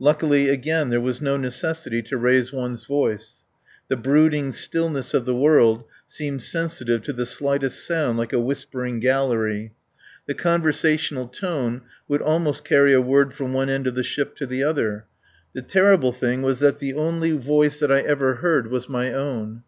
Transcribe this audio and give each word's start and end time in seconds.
Luckily, 0.00 0.48
again, 0.48 0.90
there 0.90 1.00
was 1.00 1.20
no 1.20 1.36
necessity 1.36 2.02
to 2.02 2.16
raise 2.16 2.52
one's 2.52 2.82
voice. 2.82 3.44
The 3.86 3.96
brooding 3.96 4.52
stillness 4.52 5.14
of 5.14 5.24
the 5.24 5.36
world 5.36 5.84
seemed 6.08 6.42
sensitive 6.42 7.00
to 7.02 7.12
the 7.12 7.24
slightest 7.24 7.86
sound, 7.86 8.18
like 8.18 8.32
a 8.32 8.40
whispering 8.40 8.98
gallery. 8.98 9.74
The 10.26 10.34
conversational 10.34 11.28
tone 11.28 11.82
would 12.08 12.22
almost 12.22 12.64
carry 12.64 12.92
a 12.92 13.00
word 13.00 13.34
from 13.34 13.52
one 13.52 13.70
end 13.70 13.86
of 13.86 13.94
the 13.94 14.02
ship 14.02 14.34
to 14.38 14.46
the 14.46 14.64
other. 14.64 15.06
The 15.52 15.62
terrible 15.62 16.10
thing 16.12 16.42
was 16.42 16.58
that 16.58 16.78
the 16.80 16.94
only 16.94 17.30
voice 17.30 17.78
that 17.78 17.92
I 17.92 18.00
ever 18.00 18.34
heard 18.42 18.66
was 18.72 18.88
my 18.88 19.12
own. 19.12 19.62